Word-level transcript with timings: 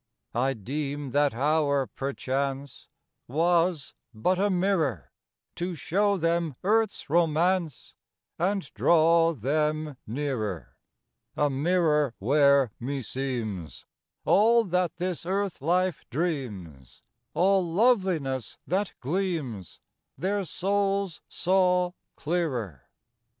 V 0.33 0.39
I 0.39 0.53
deem 0.55 1.11
that 1.11 1.35
hour, 1.35 1.85
perchance, 1.85 2.87
Was 3.27 3.93
but 4.15 4.39
a 4.39 4.49
mirror 4.49 5.11
To 5.57 5.75
show 5.75 6.17
them 6.17 6.55
Earth's 6.63 7.07
romance 7.07 7.93
And 8.39 8.63
draw 8.73 9.31
them 9.31 9.97
nearer: 10.07 10.75
A 11.37 11.51
mirror 11.51 12.15
where, 12.17 12.71
meseems, 12.79 13.85
All 14.25 14.63
that 14.63 14.95
this 14.97 15.23
Earth 15.23 15.61
life 15.61 16.03
dreams, 16.09 17.03
All 17.35 17.63
loveliness 17.63 18.57
that 18.65 18.93
gleams, 19.01 19.79
Their 20.17 20.45
souls 20.45 21.21
saw 21.29 21.91
clearer. 22.15 22.89